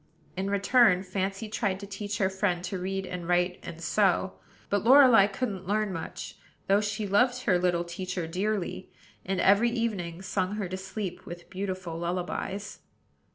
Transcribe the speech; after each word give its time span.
In 0.35 0.49
return, 0.49 1.03
Fancy 1.03 1.47
tried 1.47 1.79
to 1.79 1.85
teach 1.85 2.17
her 2.17 2.27
friend 2.27 2.63
to 2.63 2.79
read 2.79 3.05
and 3.05 3.27
write 3.27 3.59
and 3.61 3.79
sew; 3.79 4.33
but 4.67 4.83
Lorelei 4.83 5.27
couldn't 5.27 5.67
learn 5.67 5.93
much, 5.93 6.37
though 6.65 6.81
she 6.81 7.05
loved 7.05 7.43
her 7.43 7.59
little 7.59 7.83
teacher 7.83 8.25
dearly, 8.25 8.91
and 9.23 9.39
every 9.39 9.69
evening 9.69 10.23
sung 10.23 10.55
her 10.55 10.67
to 10.69 10.75
sleep 10.75 11.27
with 11.27 11.51
beautiful 11.51 11.99
lullabies. 11.99 12.79